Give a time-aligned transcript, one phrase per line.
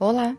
[0.00, 0.36] Olá,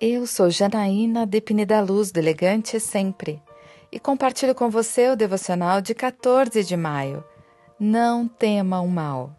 [0.00, 3.42] eu sou Janaína Depine da Luz do Elegante Sempre
[3.90, 7.24] e compartilho com você o devocional de 14 de maio.
[7.76, 9.32] Não tema o mal.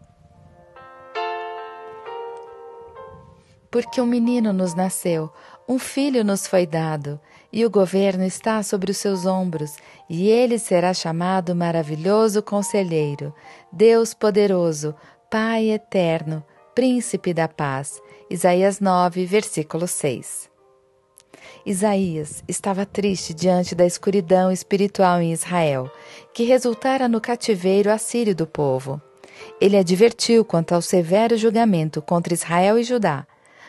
[3.71, 5.31] Porque um menino nos nasceu,
[5.70, 7.17] um filho nos foi dado,
[7.49, 9.77] e o governo está sobre os seus ombros,
[10.09, 13.34] e ele será chamado Maravilhoso Conselheiro,
[13.72, 14.94] Deus Poderoso,
[15.31, 16.44] Pai Eterno,
[16.75, 18.02] Príncipe da Paz.
[18.29, 20.49] Isaías 9, versículo 6.
[21.65, 25.89] Isaías estava triste diante da escuridão espiritual em Israel,
[26.34, 29.01] que resultara no cativeiro assírio do povo.
[29.61, 33.26] Ele advertiu quanto ao severo julgamento contra Israel e Judá,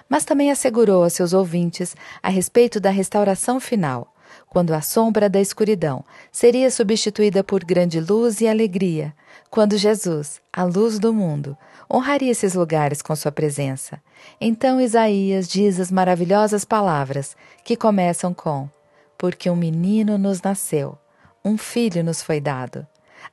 [0.08, 4.12] mas também assegurou a seus ouvintes a respeito da restauração final,
[4.48, 9.14] quando a sombra da escuridão seria substituída por grande luz e alegria,
[9.50, 11.56] quando Jesus, a luz do mundo,
[11.90, 14.00] honraria esses lugares com sua presença.
[14.40, 18.68] Então Isaías diz as maravilhosas palavras que começam com:
[19.16, 20.98] Porque um menino nos nasceu,
[21.44, 22.86] um filho nos foi dado.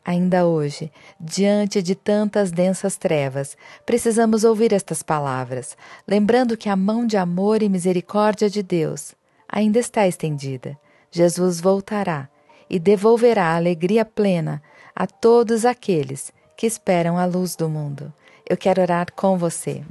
[0.05, 3.55] Ainda hoje, diante de tantas densas trevas,
[3.85, 5.77] precisamos ouvir estas palavras,
[6.07, 9.13] lembrando que a mão de amor e misericórdia de Deus
[9.47, 10.77] ainda está estendida.
[11.15, 12.27] Jesus voltará
[12.67, 14.63] e devolverá a alegria plena
[14.95, 18.11] a todos aqueles que esperam a luz do mundo.
[18.49, 19.83] Eu quero orar com você.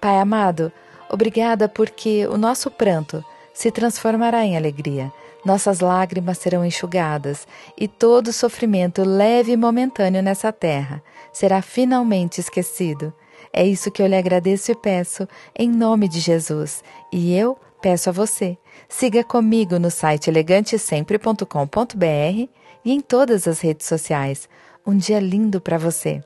[0.00, 0.70] Pai amado,
[1.10, 5.12] obrigada porque o nosso pranto se transformará em alegria,
[5.44, 7.44] nossas lágrimas serão enxugadas
[7.76, 13.12] e todo sofrimento leve e momentâneo nessa terra será finalmente esquecido.
[13.52, 15.26] É isso que eu lhe agradeço e peço,
[15.58, 16.82] em nome de Jesus.
[17.12, 22.48] E eu peço a você, siga comigo no site elegantesempre.com.br
[22.84, 24.48] e em todas as redes sociais.
[24.86, 26.22] Um dia lindo para você.